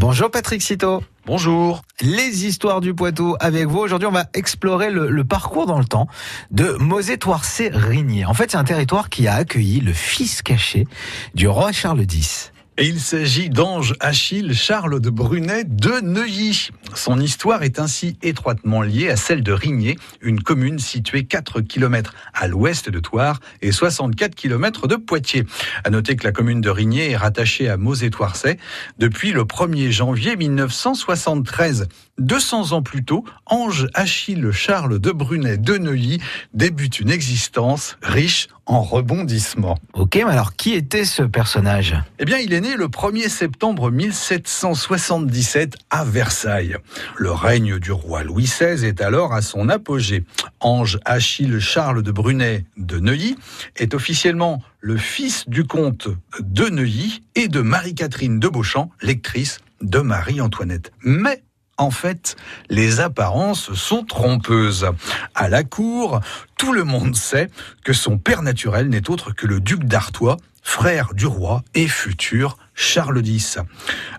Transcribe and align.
Bonjour 0.00 0.30
Patrick 0.30 0.62
Citeau. 0.62 1.04
Bonjour. 1.26 1.82
Les 2.00 2.46
histoires 2.46 2.80
du 2.80 2.94
Poitou 2.94 3.36
avec 3.38 3.66
vous. 3.66 3.80
Aujourd'hui, 3.80 4.08
on 4.08 4.12
va 4.12 4.24
explorer 4.32 4.90
le, 4.90 5.10
le 5.10 5.24
parcours 5.24 5.66
dans 5.66 5.78
le 5.78 5.84
temps 5.84 6.08
de 6.50 6.72
Mosée-Toircé-Rigné. 6.80 8.24
En 8.24 8.32
fait, 8.32 8.52
c'est 8.52 8.56
un 8.56 8.64
territoire 8.64 9.10
qui 9.10 9.28
a 9.28 9.34
accueilli 9.34 9.80
le 9.80 9.92
fils 9.92 10.40
caché 10.40 10.86
du 11.34 11.48
roi 11.48 11.72
Charles 11.72 12.00
X. 12.00 12.50
Et 12.82 12.86
il 12.86 12.98
s'agit 12.98 13.50
d'Ange 13.50 13.94
Achille 14.00 14.54
Charles 14.54 15.00
de 15.00 15.10
Brunet 15.10 15.64
de 15.64 16.00
Neuilly. 16.00 16.70
Son 16.94 17.20
histoire 17.20 17.62
est 17.62 17.78
ainsi 17.78 18.16
étroitement 18.22 18.80
liée 18.80 19.10
à 19.10 19.16
celle 19.16 19.42
de 19.42 19.52
Rigné, 19.52 19.98
une 20.22 20.42
commune 20.42 20.78
située 20.78 21.24
4 21.24 21.60
km 21.60 22.14
à 22.32 22.48
l'ouest 22.48 22.88
de 22.88 22.98
Toire 22.98 23.40
et 23.60 23.70
64 23.70 24.34
km 24.34 24.88
de 24.88 24.96
Poitiers. 24.96 25.44
À 25.84 25.90
noter 25.90 26.16
que 26.16 26.24
la 26.24 26.32
commune 26.32 26.62
de 26.62 26.70
Rigné 26.70 27.10
est 27.10 27.18
rattachée 27.18 27.68
à 27.68 27.76
Mosée-Toircey 27.76 28.56
depuis 28.98 29.32
le 29.32 29.42
1er 29.42 29.90
janvier 29.90 30.36
1973. 30.36 31.86
200 32.16 32.72
ans 32.72 32.82
plus 32.82 33.04
tôt, 33.04 33.24
Ange 33.44 33.88
Achille 33.92 34.52
Charles 34.52 34.98
de 34.98 35.10
Brunet 35.10 35.58
de 35.58 35.76
Neuilly 35.76 36.18
débute 36.54 36.98
une 37.00 37.10
existence 37.10 37.98
riche 38.02 38.48
en 38.66 38.82
rebondissements. 38.82 39.78
Ok, 39.94 40.14
mais 40.14 40.32
alors 40.32 40.54
qui 40.54 40.74
était 40.74 41.04
ce 41.04 41.22
personnage? 41.22 41.96
Eh 42.18 42.24
bien, 42.24 42.38
il 42.38 42.52
est 42.52 42.60
né 42.60 42.69
le 42.76 42.88
1er 42.88 43.28
septembre 43.28 43.90
1777 43.90 45.76
à 45.90 46.04
Versailles. 46.04 46.76
Le 47.16 47.30
règne 47.30 47.78
du 47.78 47.92
roi 47.92 48.22
Louis 48.22 48.44
XVI 48.44 48.84
est 48.84 49.00
alors 49.00 49.32
à 49.32 49.42
son 49.42 49.68
apogée. 49.68 50.24
Ange 50.60 50.98
Achille 51.04 51.58
Charles 51.60 52.02
de 52.02 52.12
Brunet 52.12 52.64
de 52.76 52.98
Neuilly 52.98 53.36
est 53.76 53.94
officiellement 53.94 54.62
le 54.80 54.96
fils 54.96 55.48
du 55.48 55.64
comte 55.64 56.08
de 56.40 56.68
Neuilly 56.68 57.22
et 57.34 57.48
de 57.48 57.60
Marie-Catherine 57.60 58.38
de 58.38 58.48
Beauchamp, 58.48 58.90
lectrice 59.00 59.58
de 59.80 60.00
Marie-Antoinette. 60.00 60.92
Mais 61.02 61.42
en 61.80 61.90
fait, 61.90 62.36
les 62.68 63.00
apparences 63.00 63.72
sont 63.72 64.04
trompeuses. 64.04 64.86
À 65.34 65.48
la 65.48 65.64
cour, 65.64 66.20
tout 66.58 66.74
le 66.74 66.84
monde 66.84 67.16
sait 67.16 67.48
que 67.84 67.94
son 67.94 68.18
père 68.18 68.42
naturel 68.42 68.90
n'est 68.90 69.08
autre 69.08 69.32
que 69.34 69.46
le 69.46 69.60
duc 69.60 69.84
d'Artois, 69.84 70.36
frère 70.62 71.14
du 71.14 71.26
roi 71.26 71.62
et 71.74 71.88
futur 71.88 72.56
Charles 72.80 73.20
X. 73.24 73.58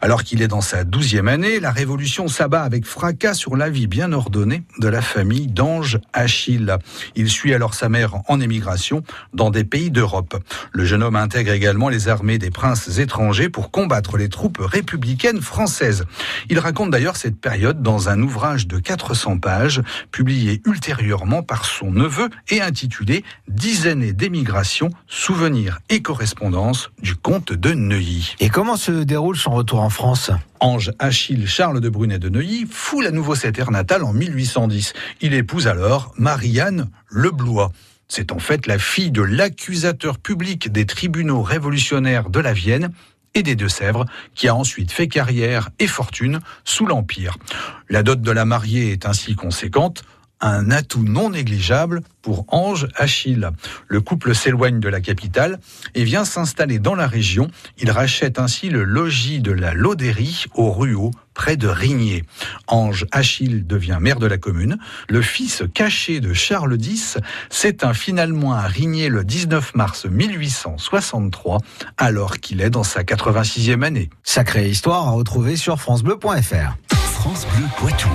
Alors 0.01 0.23
qu'il 0.23 0.43
est 0.43 0.47
dans 0.47 0.61
sa 0.61 0.83
douzième 0.83 1.27
année, 1.27 1.59
la 1.59 1.71
Révolution 1.71 2.27
s'abat 2.27 2.61
avec 2.61 2.85
fracas 2.85 3.33
sur 3.33 3.57
la 3.57 3.71
vie 3.71 3.87
bien 3.87 4.13
ordonnée 4.13 4.63
de 4.77 4.87
la 4.87 5.01
famille 5.01 5.47
d'Ange 5.47 5.99
Achille. 6.13 6.77
Il 7.15 7.27
suit 7.27 7.55
alors 7.55 7.73
sa 7.73 7.89
mère 7.89 8.21
en 8.27 8.39
émigration 8.39 9.01
dans 9.33 9.49
des 9.49 9.63
pays 9.63 9.89
d'Europe. 9.89 10.37
Le 10.73 10.85
jeune 10.85 11.01
homme 11.01 11.15
intègre 11.15 11.51
également 11.51 11.89
les 11.89 12.07
armées 12.07 12.37
des 12.37 12.51
princes 12.51 12.99
étrangers 12.99 13.49
pour 13.49 13.71
combattre 13.71 14.15
les 14.15 14.29
troupes 14.29 14.59
républicaines 14.61 15.41
françaises. 15.41 16.05
Il 16.49 16.59
raconte 16.59 16.91
d'ailleurs 16.91 17.17
cette 17.17 17.41
période 17.41 17.81
dans 17.81 18.09
un 18.09 18.21
ouvrage 18.21 18.67
de 18.67 18.77
400 18.77 19.39
pages, 19.39 19.81
publié 20.11 20.61
ultérieurement 20.67 21.41
par 21.41 21.65
son 21.65 21.89
neveu 21.89 22.29
et 22.49 22.61
intitulé 22.61 23.25
Dix 23.47 23.87
années 23.87 24.13
d'émigration, 24.13 24.91
souvenirs 25.07 25.79
et 25.89 26.03
correspondance 26.03 26.91
du 27.01 27.15
comte 27.15 27.53
de 27.53 27.73
Neuilly. 27.73 28.35
Et 28.39 28.50
comment 28.52 28.75
se 28.75 28.91
déroule 28.91 29.38
son 29.38 29.52
retour 29.52 29.80
en 29.80 29.89
France 29.89 30.30
Ange 30.59 30.91
Achille 30.99 31.47
Charles 31.47 31.80
de 31.80 31.89
Brunet 31.89 32.19
de 32.19 32.27
Neuilly 32.27 32.67
foule 32.69 33.07
à 33.07 33.11
nouveau 33.11 33.33
sa 33.33 33.52
terre 33.52 33.71
natale 33.71 34.03
en 34.03 34.11
1810. 34.13 34.94
Il 35.21 35.33
épouse 35.33 35.67
alors 35.67 36.13
Marianne 36.17 36.89
Leblois. 37.09 37.72
C'est 38.09 38.31
en 38.31 38.39
fait 38.39 38.67
la 38.67 38.77
fille 38.77 39.11
de 39.11 39.22
l'accusateur 39.22 40.17
public 40.17 40.69
des 40.69 40.85
tribunaux 40.85 41.41
révolutionnaires 41.41 42.29
de 42.29 42.39
la 42.39 42.52
Vienne 42.52 42.91
et 43.35 43.44
des 43.44 43.55
Deux-Sèvres, 43.55 44.05
qui 44.35 44.49
a 44.49 44.55
ensuite 44.55 44.91
fait 44.91 45.07
carrière 45.07 45.69
et 45.79 45.88
fortune 45.88 46.41
sous 46.66 46.85
l'Empire. 46.85 47.38
La 47.89 48.03
dot 48.03 48.22
de 48.22 48.31
la 48.31 48.44
mariée 48.44 48.91
est 48.91 49.05
ainsi 49.05 49.35
conséquente, 49.35 50.03
un 50.41 50.72
atout 50.72 51.03
non 51.03 51.29
négligeable 51.29 52.02
pour 52.22 52.46
Ange 52.50 52.88
Achille. 52.96 53.50
Le 53.88 54.02
couple 54.02 54.35
s'éloigne 54.35 54.79
de 54.79 54.90
la 54.90 55.02
capitale 55.02 55.59
et 55.96 56.03
vient 56.03 56.25
s'installer 56.25 56.79
dans 56.79 56.96
la 56.96 57.07
région. 57.07 57.50
Il 57.78 57.91
rachète 57.91 58.40
ainsi 58.40 58.69
le 58.69 58.84
logis 58.84 59.40
de 59.40 59.51
la 59.51 59.74
Lauderie 59.74 60.46
au 60.53 60.72
Ruau, 60.72 61.12
près 61.34 61.57
de 61.57 61.68
Rigné. 61.68 62.24
Ange 62.68 63.06
Achille 63.12 63.66
devient 63.66 63.97
maire 64.00 64.19
de 64.19 64.28
la 64.28 64.38
commune. 64.38 64.78
Le 65.09 65.22
fils 65.22 65.63
caché 65.74 66.19
de 66.19 66.34
Charles 66.34 66.78
X 66.80 67.18
s'éteint 67.50 67.94
finalement 67.94 68.53
à 68.53 68.62
Rigné 68.62 69.09
le 69.09 69.24
19 69.24 69.75
mars 69.75 70.06
1863, 70.06 71.59
alors 71.97 72.40
qu'il 72.40 72.62
est 72.62 72.69
dans 72.69 72.84
sa 72.84 73.03
86e 73.03 73.84
année. 73.84 74.09
Sacrée 74.24 74.69
histoire 74.69 75.07
à 75.07 75.12
retrouver 75.12 75.56
sur 75.56 75.80
francebleu.fr. 75.80 76.78
France 76.96 77.46
Bleu 77.56 77.66
Poitou. 77.78 78.09